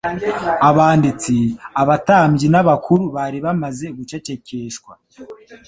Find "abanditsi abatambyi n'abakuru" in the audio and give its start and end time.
0.69-3.03